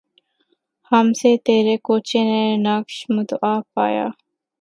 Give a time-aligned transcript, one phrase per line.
[0.91, 4.07] ہم سے تیرے کوچے نے نقش مدعا پایا